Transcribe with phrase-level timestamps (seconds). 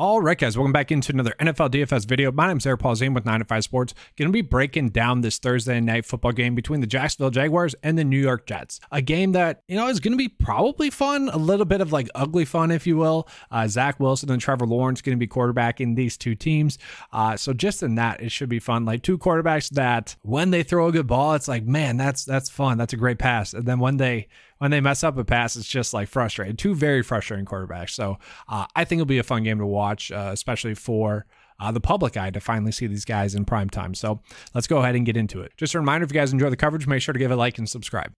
[0.00, 2.32] All right, guys, welcome back into another NFL DFS video.
[2.32, 3.92] My name is Eric Paulzine with 9 to 5 Sports.
[4.16, 7.98] Going to be breaking down this Thursday night football game between the Jacksonville Jaguars and
[7.98, 8.80] the New York Jets.
[8.90, 11.92] A game that, you know, is going to be probably fun, a little bit of
[11.92, 13.28] like ugly fun, if you will.
[13.50, 16.78] Uh, Zach Wilson and Trevor Lawrence going to be quarterbacking these two teams.
[17.12, 18.86] Uh, so just in that, it should be fun.
[18.86, 22.48] Like two quarterbacks that when they throw a good ball, it's like, man, that's that's
[22.48, 22.78] fun.
[22.78, 23.52] That's a great pass.
[23.52, 24.28] And then when they
[24.60, 26.54] when they mess up a pass, it's just like frustrating.
[26.54, 27.90] Two very frustrating quarterbacks.
[27.90, 31.26] So uh, I think it'll be a fun game to watch, uh, especially for.
[31.62, 33.92] Uh, the public eye to finally see these guys in prime time.
[33.92, 34.22] So
[34.54, 35.52] let's go ahead and get into it.
[35.58, 37.58] Just a reminder if you guys enjoy the coverage, make sure to give a like
[37.58, 38.14] and subscribe.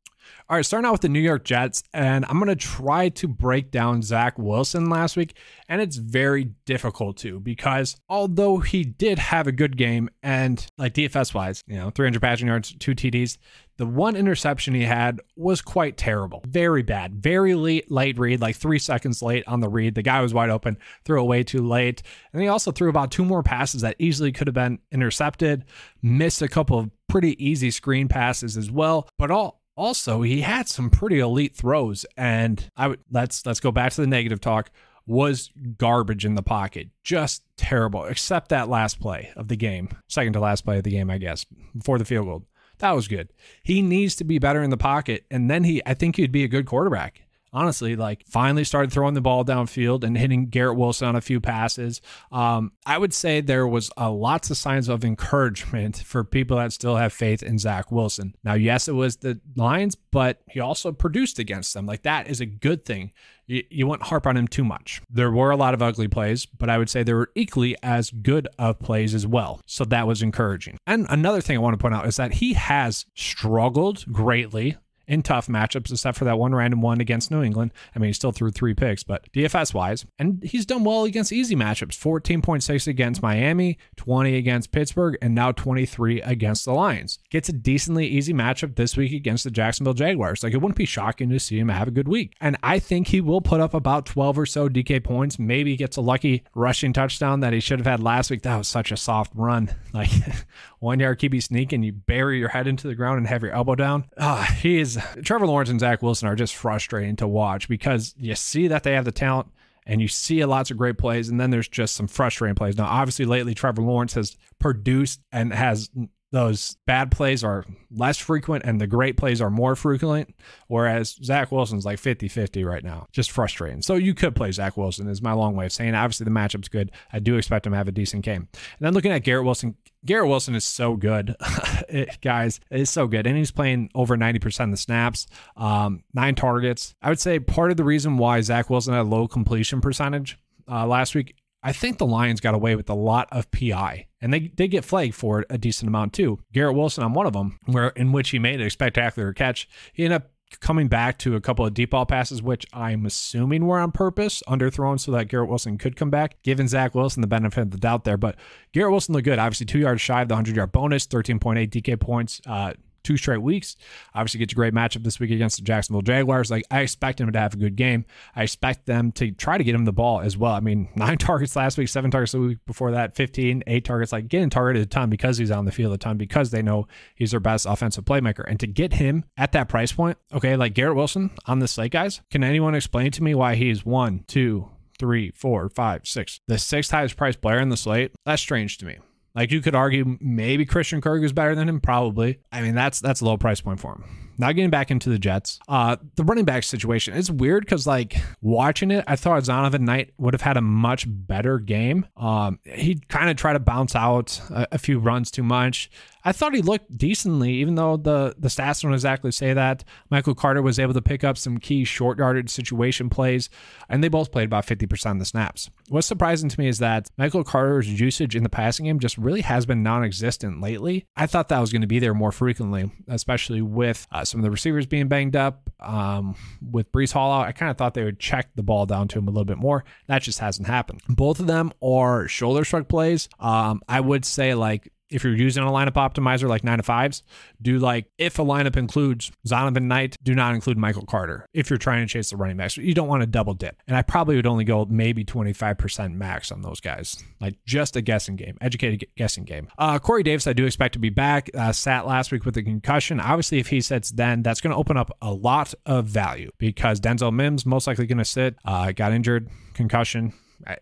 [0.49, 3.29] All right, starting out with the New York Jets, and I'm going to try to
[3.29, 5.37] break down Zach Wilson last week,
[5.69, 10.95] and it's very difficult to because although he did have a good game and like
[10.95, 13.39] DFS wise, you know, 300 passing yards, two TDs,
[13.79, 16.43] the one interception he had was quite terrible.
[16.47, 17.15] Very bad.
[17.15, 19.95] Very late, late read, like three seconds late on the read.
[19.95, 22.03] The guy was wide open, threw it way too late.
[22.33, 25.65] And he also threw about two more passes that easily could have been intercepted,
[26.03, 29.09] missed a couple of pretty easy screen passes as well.
[29.19, 33.73] But all also he had some pretty elite throws and i would let's let's go
[33.73, 34.71] back to the negative talk
[35.07, 40.33] was garbage in the pocket just terrible except that last play of the game second
[40.33, 42.47] to last play of the game i guess before the field goal
[42.83, 43.33] that was good.
[43.63, 46.43] He needs to be better in the pocket, and then he, I think he'd be
[46.43, 47.23] a good quarterback.
[47.53, 51.41] Honestly, like finally started throwing the ball downfield and hitting Garrett Wilson on a few
[51.41, 52.01] passes.
[52.31, 56.97] Um, I would say there was lots of signs of encouragement for people that still
[56.97, 58.35] have faith in Zach Wilson.
[58.45, 61.87] Now, yes, it was the Lions, but he also produced against them.
[61.87, 63.13] Like that is a good thing
[63.47, 65.03] you, you wouldn't harp on him too much.
[65.11, 68.11] There were a lot of ugly plays, but I would say there were equally as
[68.11, 69.61] good of plays as well.
[69.67, 70.79] So that was encouraging.
[70.87, 75.23] And another thing I want to point out is that he has struggled greatly in
[75.23, 77.73] tough matchups, except for that one random one against New England.
[77.95, 81.33] I mean, he still threw three picks, but DFS wise, and he's done well against
[81.33, 87.19] easy matchups 14.6 against Miami, 20 against Pittsburgh, and now 23 against the Lions.
[87.31, 90.43] Gets a decently easy matchup this week against the Jacksonville Jaguars.
[90.43, 92.35] Like, it wouldn't be shocking to see him have a good week.
[92.41, 95.39] And I think he will put up about 12 or so DK points.
[95.39, 98.43] Maybe gets a lucky rushing touchdown that he should have had last week.
[98.43, 99.71] That was such a soft run.
[99.93, 100.09] Like,
[100.79, 103.53] one yard QB sneak and you bury your head into the ground and have your
[103.53, 104.07] elbow down.
[104.19, 104.92] Ah, he is
[105.23, 108.93] Trevor Lawrence and Zach Wilson are just frustrating to watch because you see that they
[108.93, 109.49] have the talent
[109.87, 112.77] and you see lots of great plays, and then there's just some frustrating plays.
[112.77, 115.91] Now, obviously, lately Trevor Lawrence has produced and has
[116.33, 120.35] those bad plays are less frequent and the great plays are more frequent,
[120.67, 123.07] whereas Zach Wilson's like 50 50 right now.
[123.13, 123.83] Just frustrating.
[123.83, 125.95] So you could play Zach Wilson, is my long way of saying.
[125.95, 126.91] Obviously, the matchup's good.
[127.13, 128.49] I do expect him to have a decent game.
[128.53, 129.77] And then looking at Garrett Wilson,
[130.07, 131.37] Garrett Wilson is so good,
[131.89, 132.61] it, guys.
[132.71, 135.27] It's so good, and he's playing over ninety percent of the snaps,
[135.57, 136.95] um, nine targets.
[137.03, 140.39] I would say part of the reason why Zach Wilson had a low completion percentage
[140.67, 141.37] uh, last week.
[141.63, 144.85] I think the Lions got away with a lot of PI, and they did get
[144.85, 146.39] flagged for it a decent amount too.
[146.53, 149.69] Garrett Wilson on one of them, where in which he made a spectacular catch.
[149.93, 153.67] He ended up coming back to a couple of deep ball passes, which I'm assuming
[153.67, 157.27] were on purpose, underthrown so that Garrett Wilson could come back, giving Zach Wilson the
[157.27, 158.17] benefit of the doubt there.
[158.17, 158.37] But
[158.73, 159.39] Garrett Wilson looked good.
[159.39, 162.41] Obviously, two yards shy of the 100 yard bonus, 13.8 DK points.
[162.47, 163.77] Uh, two straight weeks.
[164.15, 166.51] Obviously, gets a great matchup this week against the Jacksonville Jaguars.
[166.51, 168.05] Like I expect him to have a good game.
[168.35, 170.53] I expect them to try to get him the ball as well.
[170.53, 174.13] I mean, nine targets last week, seven targets the week before that, 15, eight targets.
[174.13, 176.87] Like getting targeted a ton because he's on the field a ton because they know
[177.15, 178.45] he's their best offensive playmaker.
[178.47, 181.93] And to get him at that price point, okay, like Garrett Wilson on the slate,
[181.93, 182.21] guys.
[182.31, 184.69] Can anyone explain to me why he's one, two,
[184.99, 188.13] three, four, five, six, the sixth highest priced player in the slate?
[188.25, 188.99] That's strange to me.
[189.35, 192.41] Like you could argue maybe Christian Kirk is better than him, probably.
[192.51, 194.32] I mean, that's that's a low price point for him.
[194.39, 198.17] Now getting back into the Jets, uh, the running back situation is weird because like
[198.41, 202.07] watching it, I thought Zonovan Knight would have had a much better game.
[202.17, 205.91] Um, he kind of tried to bounce out a, a few runs too much.
[206.25, 209.85] I thought he looked decently, even though the the stats don't exactly say that.
[210.11, 213.51] Michael Carter was able to pick up some key short yardage situation plays,
[213.89, 215.69] and they both played about 50% of the snaps.
[215.89, 219.41] What's surprising to me is that Michael Carter's usage in the passing game just really
[219.41, 221.07] has been non existent lately.
[221.17, 224.45] I thought that was going to be there more frequently, especially with uh, some of
[224.45, 225.71] the receivers being banged up.
[225.81, 226.37] Um,
[226.71, 229.19] with Breece Hall out, I kind of thought they would check the ball down to
[229.19, 229.85] him a little bit more.
[230.07, 231.01] That just hasn't happened.
[231.09, 233.29] Both of them are shoulder shrug plays.
[233.41, 237.23] Um, I would say like if you're using a lineup optimizer like nine to fives,
[237.61, 241.79] do like if a lineup includes Zonovan Knight, do not include Michael Carter if you're
[241.79, 242.77] trying to chase the running backs.
[242.77, 243.77] You don't want to double dip.
[243.87, 247.23] And I probably would only go maybe 25% max on those guys.
[247.41, 249.69] Like just a guessing game, educated guessing game.
[249.79, 251.51] Uh, Corey Davis, I do expect to be back.
[251.55, 253.21] Uh, sat last week with a concussion.
[253.21, 257.01] Obviously, if he sits then, that's going to open up a lot of value because
[257.01, 258.57] Denzel Mims most likely going to sit.
[258.65, 260.33] Uh, got injured, concussion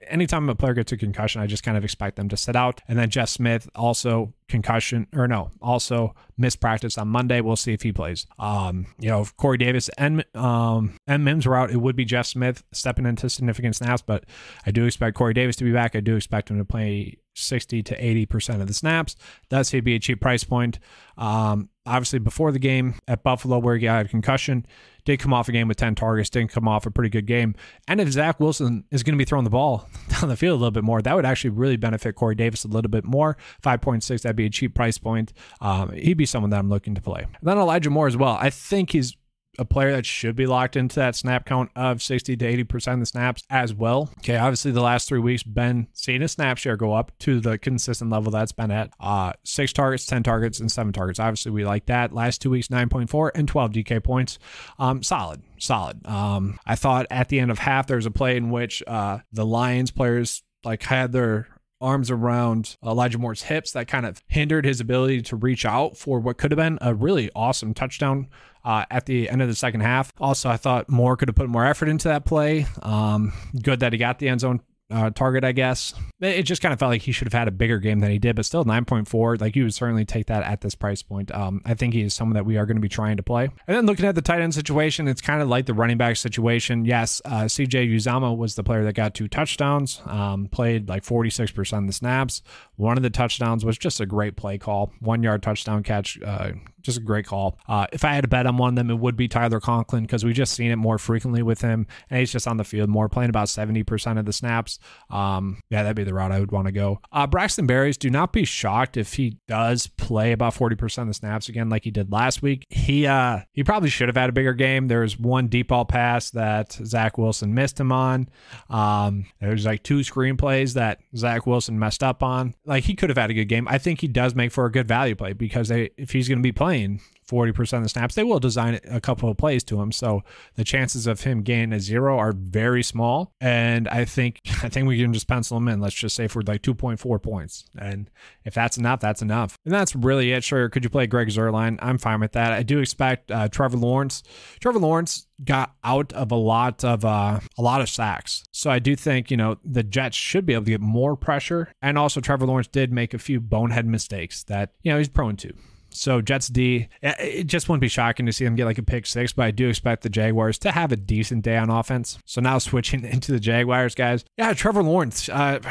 [0.09, 2.81] anytime a player gets a concussion, I just kind of expect them to sit out.
[2.89, 7.41] And then Jeff Smith also concussion or no, also missed practice on Monday.
[7.41, 8.27] We'll see if he plays.
[8.39, 12.05] Um, you know, if Corey Davis and um and Mims were out, it would be
[12.05, 14.25] Jeff Smith stepping into significant snaps, but
[14.67, 15.97] I do expect Corey Davis to be back.
[15.97, 19.17] I do expect him to play 60 to 80% of the snaps.
[19.49, 20.79] That's he'd be a cheap price point.
[21.17, 24.65] Um, obviously, before the game at Buffalo, where he got a concussion,
[25.05, 27.55] did come off a game with 10 targets, didn't come off a pretty good game.
[27.89, 30.61] And if Zach Wilson is going to be throwing the ball down the field a
[30.61, 33.37] little bit more, that would actually really benefit Corey Davis a little bit more.
[33.63, 35.33] 5.6, that'd be a cheap price point.
[35.61, 37.23] Um, he'd be someone that I'm looking to play.
[37.23, 38.39] And then Elijah Moore as well.
[38.41, 39.17] I think he's
[39.59, 43.01] a player that should be locked into that snap count of 60 to 80% of
[43.01, 44.11] the snaps as well.
[44.19, 47.59] Okay, obviously the last three weeks, been seeing his snap share go up to the
[47.59, 51.19] consistent level that's been at uh, six targets, 10 targets, and seven targets.
[51.19, 52.13] Obviously, we like that.
[52.13, 54.39] Last two weeks, 9.4 and 12 DK points.
[54.79, 56.07] Um, solid, solid.
[56.07, 59.19] Um, I thought at the end of half, there was a play in which uh,
[59.33, 61.49] the Lions players like had their
[61.81, 66.21] arms around Elijah Moore's hips that kind of hindered his ability to reach out for
[66.21, 68.29] what could have been a really awesome touchdown
[68.65, 70.13] uh, at the end of the second half.
[70.19, 72.67] Also, I thought Moore could have put more effort into that play.
[72.83, 74.61] Um, good that he got the end zone
[74.91, 75.95] uh, target, I guess.
[76.21, 78.19] It just kind of felt like he should have had a bigger game than he
[78.19, 79.41] did, but still 9.4.
[79.41, 81.33] Like you would certainly take that at this price point.
[81.33, 83.49] Um, I think he is someone that we are going to be trying to play.
[83.67, 86.17] And then looking at the tight end situation, it's kind of like the running back
[86.17, 86.85] situation.
[86.85, 91.79] Yes, uh, CJ Uzomah was the player that got two touchdowns, um, played like 46%
[91.79, 92.43] of the snaps.
[92.77, 96.53] One of the touchdowns was just a great play call, one yard touchdown catch, uh,
[96.83, 97.59] just a great call.
[97.69, 100.05] Uh, if I had to bet on one of them, it would be Tyler Conklin
[100.05, 102.89] because we've just seen it more frequently with him, and he's just on the field
[102.89, 104.79] more, playing about seventy percent of the snaps.
[105.11, 107.01] Um, yeah, that'd be the route I would want to go.
[107.13, 111.11] Uh, Braxton Berrios, do not be shocked if he does play about forty percent of
[111.11, 112.67] the snaps again, like he did last week.
[112.71, 114.89] He uh, he probably should have had a bigger game.
[114.89, 118.29] There's one deep ball pass that Zach Wilson missed him on.
[118.69, 122.55] Um, there's like two screenplays that Zach Wilson messed up on.
[122.65, 123.67] Like he could have had a good game.
[123.69, 126.39] I think he does make for a good value play because they, if he's going
[126.39, 129.65] to be playing playing 40% of the snaps, they will design a couple of plays
[129.65, 129.93] to him.
[129.93, 130.23] So
[130.55, 133.33] the chances of him gaining a zero are very small.
[133.41, 135.81] And I think I think we can just pencil him in.
[135.81, 137.65] Let's just say for like 2.4 points.
[137.79, 138.11] And
[138.45, 139.57] if that's enough, that's enough.
[139.65, 140.45] And that's really it.
[140.45, 141.79] Sure, could you play Greg Zuerlein?
[141.81, 142.53] I'm fine with that.
[142.53, 144.23] I do expect uh, Trevor Lawrence.
[144.61, 148.45] Trevor Lawrence got out of a lot of uh, a lot of sacks.
[148.53, 151.73] So I do think, you know, the Jets should be able to get more pressure.
[151.83, 155.37] And also Trevor Lawrence did make a few bonehead mistakes that, you know, he's prone
[155.37, 155.53] to.
[155.93, 159.07] So Jets D, it just wouldn't be shocking to see them get like a pick
[159.07, 162.19] six, but I do expect the Jaguars to have a decent day on offense.
[162.25, 164.25] So now switching into the Jaguars, guys.
[164.37, 165.29] Yeah, Trevor Lawrence.
[165.29, 165.61] Uh,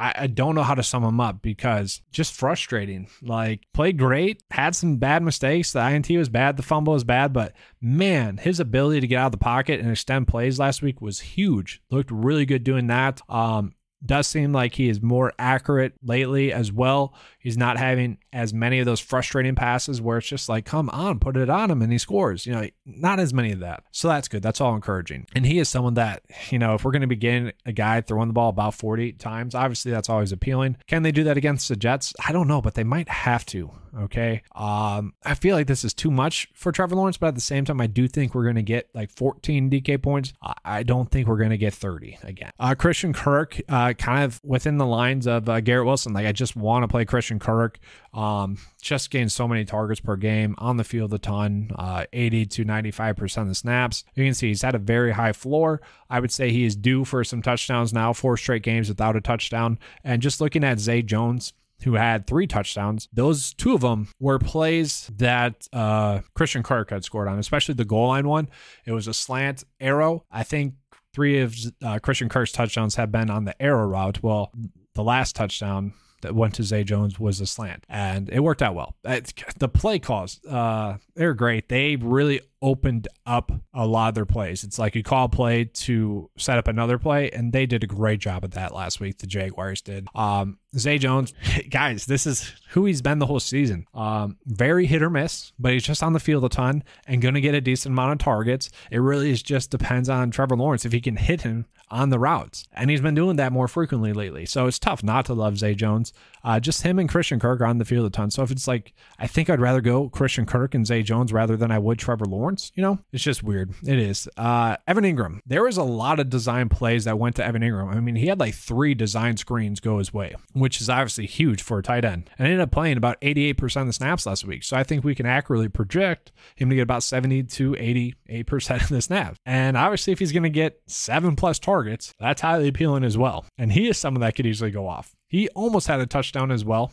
[0.00, 3.08] I, don't know how to sum him up because just frustrating.
[3.20, 5.72] Like played great, had some bad mistakes.
[5.72, 9.26] The INT was bad, the fumble was bad, but man, his ability to get out
[9.26, 11.82] of the pocket and extend plays last week was huge.
[11.90, 13.20] Looked really good doing that.
[13.28, 13.74] Um,
[14.04, 17.14] does seem like he is more accurate lately as well.
[17.38, 21.18] He's not having as many of those frustrating passes where it's just like, come on,
[21.18, 22.46] put it on him and he scores.
[22.46, 23.84] You know, not as many of that.
[23.92, 24.42] So that's good.
[24.42, 25.26] That's all encouraging.
[25.34, 28.00] And he is someone that, you know, if we're going to be getting a guy
[28.00, 30.76] throwing the ball about 40 times, obviously that's always appealing.
[30.86, 32.14] Can they do that against the Jets?
[32.26, 33.70] I don't know, but they might have to.
[33.96, 34.42] Okay.
[34.54, 37.64] Um, I feel like this is too much for Trevor Lawrence, but at the same
[37.64, 40.32] time, I do think we're going to get like 14 DK points.
[40.64, 42.50] I don't think we're going to get 30 again.
[42.58, 46.12] Uh, Christian Kirk, uh, kind of within the lines of uh, Garrett Wilson.
[46.12, 47.78] Like, I just want to play Christian Kirk.
[48.14, 52.46] Um, just gained so many targets per game on the field a ton, uh, 80
[52.46, 54.04] to 95% of the snaps.
[54.14, 55.80] You can see he's had a very high floor.
[56.08, 59.20] I would say he is due for some touchdowns now, four straight games without a
[59.20, 59.78] touchdown.
[60.02, 61.52] And just looking at Zay Jones,
[61.84, 63.08] who had three touchdowns.
[63.12, 67.84] Those two of them were plays that uh, Christian Kirk had scored on, especially the
[67.84, 68.48] goal line one.
[68.84, 70.24] It was a slant arrow.
[70.30, 70.74] I think
[71.14, 74.22] three of uh, Christian Kirk's touchdowns have been on the arrow route.
[74.22, 74.52] Well,
[74.94, 78.74] the last touchdown that went to Zay Jones was a slant, and it worked out
[78.74, 78.94] well.
[79.02, 81.68] the play calls, uh, they're great.
[81.68, 84.64] They really opened up a lot of their plays.
[84.64, 88.20] It's like you call play to set up another play, and they did a great
[88.20, 89.18] job of that last week.
[89.18, 90.08] The Jaguars did.
[90.14, 91.32] Um, Zay Jones,
[91.70, 93.86] guys, this is who he's been the whole season.
[93.94, 97.34] Um, very hit or miss, but he's just on the field a ton and going
[97.34, 98.70] to get a decent amount of targets.
[98.90, 102.18] It really is just depends on Trevor Lawrence if he can hit him on the
[102.18, 104.44] routes, and he's been doing that more frequently lately.
[104.44, 106.12] So it's tough not to love Zay Jones.
[106.44, 108.30] Uh, just him and Christian Kirk are on the field a ton.
[108.30, 111.56] So if it's like, I think I'd rather go Christian Kirk and Zay Jones rather
[111.56, 113.74] than I would Trevor Lawrence You know, it's just weird.
[113.86, 114.28] It is.
[114.36, 115.40] Uh, Evan Engram.
[115.46, 117.94] There was a lot of design plays that went to Evan Engram.
[117.94, 121.62] I mean, he had like three design screens go his way, which is obviously huge
[121.62, 122.30] for a tight end.
[122.38, 124.64] And ended up playing about 88% of the snaps last week.
[124.64, 128.88] So I think we can accurately project him to get about 70 to 88% of
[128.88, 129.38] the snaps.
[129.44, 133.44] And obviously, if he's going to get seven plus targets, that's highly appealing as well.
[133.56, 135.14] And he is someone that could easily go off.
[135.28, 136.92] He almost had a touchdown as well.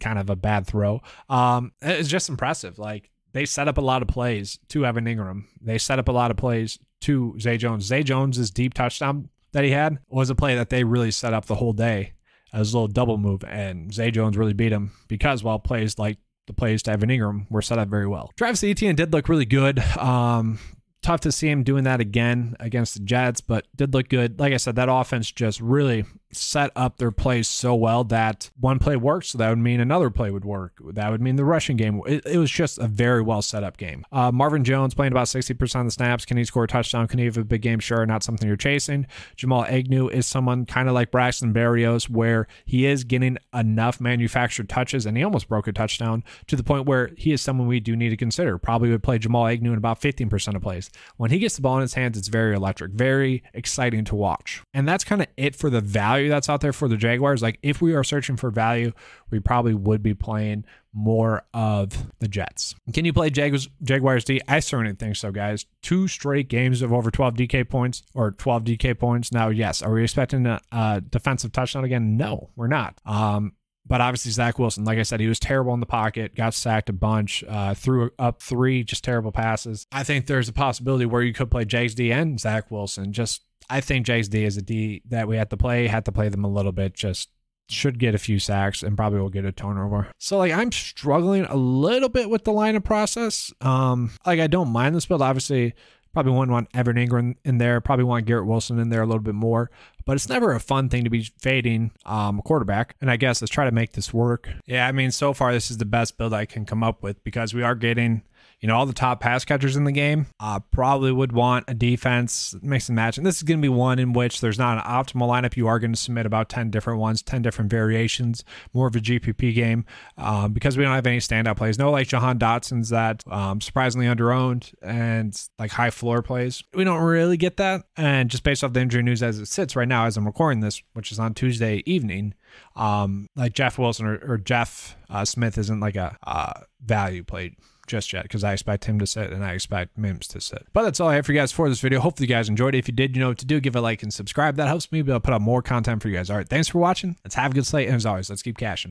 [0.00, 1.02] Kind of a bad throw.
[1.28, 2.78] Um, it's just impressive.
[2.78, 5.44] Like they set up a lot of plays to Evan Engram.
[5.60, 7.84] They set up a lot of plays to Zay Jones.
[7.84, 11.46] Zay Jones's deep touchdown that he had was a play that they really set up
[11.46, 12.12] the whole day
[12.52, 16.18] as a little double move, and Zay Jones really beat him because while plays like
[16.46, 18.32] the plays to Evan Engram were set up very well.
[18.36, 19.78] Travis Etienne did look really good.
[19.98, 20.58] Um,
[21.02, 24.38] tough to see him doing that again against the Jets, but did look good.
[24.38, 28.78] Like I said, that offense just really set up their plays so well that one
[28.78, 30.78] play worked, so that would mean another play would work.
[30.92, 32.02] That would mean the rushing game.
[32.06, 34.04] It, it was just a very well set up game.
[34.12, 36.24] Uh, Marvin Jones playing about 60% of the snaps.
[36.24, 37.06] Can he score a touchdown?
[37.06, 37.80] Can he have a big game?
[37.80, 39.06] Sure, not something you're chasing.
[39.36, 44.68] Jamal Agnew is someone kind of like Braxton Berrios, where he is getting enough manufactured
[44.68, 47.80] touches, and he almost broke a touchdown to the point where he is someone we
[47.80, 48.58] do need to consider.
[48.58, 50.87] Probably would play Jamal Agnew in about 15% of plays.
[51.16, 54.62] When he gets the ball in his hands, it's very electric, very exciting to watch.
[54.74, 57.42] And that's kind of it for the value value that's out there for the Jaguars.
[57.42, 58.92] Like if we are searching for value,
[59.30, 62.74] we probably would be playing more of the Jets.
[62.92, 64.40] Can you play Jaguars, Jaguars D?
[64.48, 65.66] I certainly think so, guys.
[65.82, 69.32] Two straight games of over 12 DK points or 12 DK points.
[69.32, 72.16] Now, yes, are we expecting a, a defensive touchdown again?
[72.16, 73.00] No, we're not.
[73.04, 73.52] Um,
[73.88, 76.90] but obviously, Zach Wilson, like I said, he was terrible in the pocket, got sacked
[76.90, 79.86] a bunch, uh, threw up three just terrible passes.
[79.90, 83.12] I think there's a possibility where you could play Jags D and Zach Wilson.
[83.12, 86.12] Just, I think Jags D is a D that we have to play, had to
[86.12, 87.30] play them a little bit, just
[87.70, 90.08] should get a few sacks and probably will get a turnover.
[90.18, 93.52] So like I'm struggling a little bit with the line of process.
[93.60, 95.22] Um, like I don't mind this build.
[95.22, 95.74] Obviously,
[96.12, 97.80] probably wouldn't want Evan Engram in there.
[97.80, 99.70] Probably want Garrett Wilson in there a little bit more
[100.08, 102.96] but it's never a fun thing to be fading um, a quarterback.
[103.02, 104.48] And I guess let's try to make this work.
[104.64, 107.22] Yeah, I mean, so far, this is the best build I can come up with
[107.24, 108.22] because we are getting
[108.60, 111.74] you know, all the top pass catchers in the game uh, probably would want a
[111.74, 113.16] defense, mix and match.
[113.16, 115.56] And this is going to be one in which there's not an optimal lineup.
[115.56, 118.42] You are going to submit about 10 different ones, 10 different variations,
[118.74, 119.84] more of a GPP game
[120.16, 121.78] um, because we don't have any standout plays.
[121.78, 126.64] No, like Jahan Dotson's that um, surprisingly underowned and like high floor plays.
[126.74, 127.82] We don't really get that.
[127.96, 130.60] And just based off the injury news as it sits right now, as I'm recording
[130.60, 132.34] this, which is on Tuesday evening,
[132.74, 137.54] um, like Jeff Wilson or, or Jeff uh, Smith isn't like a uh, value play
[137.88, 140.66] just yet because I expect him to sit and I expect Mims to sit.
[140.72, 142.00] But that's all I have for you guys for this video.
[142.00, 142.78] Hopefully you guys enjoyed it.
[142.78, 143.60] If you did, you know what to do.
[143.60, 144.56] Give a like and subscribe.
[144.56, 146.30] That helps me be able to put out more content for you guys.
[146.30, 147.16] All right, thanks for watching.
[147.24, 147.88] Let's have a good slate.
[147.88, 148.86] And as always, let's keep cashing.